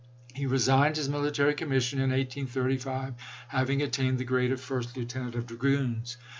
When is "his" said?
0.97-1.07